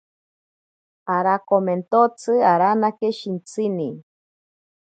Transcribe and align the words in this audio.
Arakomentotsi 1.15 2.33
aranake 2.53 3.09
shintsini. 3.19 3.89